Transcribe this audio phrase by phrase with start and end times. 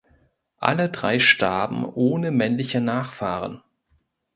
[0.57, 3.61] Alle drei starben ohne männliche Nachfahren.